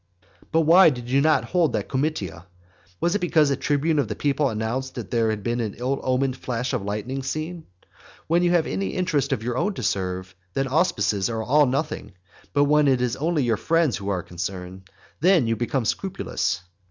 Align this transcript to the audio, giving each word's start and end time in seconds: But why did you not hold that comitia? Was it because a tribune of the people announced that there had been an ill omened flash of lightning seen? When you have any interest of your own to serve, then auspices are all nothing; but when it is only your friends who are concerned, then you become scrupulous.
But 0.51 0.61
why 0.61 0.89
did 0.89 1.11
you 1.11 1.21
not 1.21 1.43
hold 1.45 1.73
that 1.73 1.87
comitia? 1.87 2.47
Was 2.99 3.13
it 3.13 3.19
because 3.21 3.51
a 3.51 3.55
tribune 3.55 3.99
of 3.99 4.07
the 4.07 4.15
people 4.15 4.49
announced 4.49 4.95
that 4.95 5.11
there 5.11 5.29
had 5.29 5.43
been 5.43 5.59
an 5.61 5.75
ill 5.77 6.01
omened 6.01 6.37
flash 6.37 6.73
of 6.73 6.81
lightning 6.81 7.21
seen? 7.21 7.65
When 8.25 8.41
you 8.41 8.49
have 8.49 8.65
any 8.65 8.95
interest 8.95 9.31
of 9.31 9.43
your 9.43 9.55
own 9.59 9.75
to 9.75 9.83
serve, 9.83 10.33
then 10.55 10.67
auspices 10.67 11.29
are 11.29 11.43
all 11.43 11.67
nothing; 11.67 12.13
but 12.51 12.63
when 12.63 12.87
it 12.87 12.99
is 12.99 13.15
only 13.17 13.43
your 13.43 13.57
friends 13.57 13.97
who 13.97 14.09
are 14.09 14.23
concerned, 14.23 14.89
then 15.19 15.45
you 15.45 15.55
become 15.55 15.85
scrupulous. 15.85 16.61